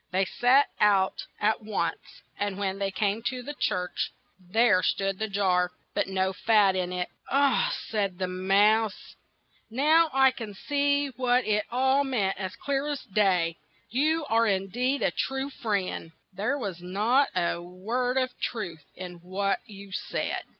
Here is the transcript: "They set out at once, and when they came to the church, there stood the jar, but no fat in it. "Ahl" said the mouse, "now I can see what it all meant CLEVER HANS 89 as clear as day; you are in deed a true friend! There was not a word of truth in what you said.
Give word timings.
"They 0.11 0.25
set 0.25 0.67
out 0.79 1.27
at 1.39 1.61
once, 1.61 2.23
and 2.35 2.57
when 2.57 2.79
they 2.79 2.89
came 2.89 3.21
to 3.27 3.43
the 3.43 3.53
church, 3.53 4.09
there 4.39 4.81
stood 4.81 5.19
the 5.19 5.27
jar, 5.27 5.73
but 5.93 6.07
no 6.07 6.33
fat 6.33 6.75
in 6.75 6.91
it. 6.91 7.09
"Ahl" 7.31 7.69
said 7.71 8.17
the 8.17 8.27
mouse, 8.27 9.15
"now 9.69 10.09
I 10.11 10.31
can 10.31 10.55
see 10.55 11.09
what 11.09 11.45
it 11.45 11.67
all 11.69 12.03
meant 12.03 12.37
CLEVER 12.37 12.41
HANS 12.41 12.45
89 12.45 12.45
as 12.47 12.55
clear 12.55 12.87
as 12.87 13.01
day; 13.13 13.57
you 13.91 14.25
are 14.25 14.47
in 14.47 14.69
deed 14.69 15.03
a 15.03 15.11
true 15.11 15.51
friend! 15.51 16.13
There 16.33 16.57
was 16.57 16.81
not 16.81 17.29
a 17.35 17.61
word 17.61 18.17
of 18.17 18.31
truth 18.39 18.83
in 18.95 19.17
what 19.19 19.59
you 19.67 19.91
said. 19.91 20.45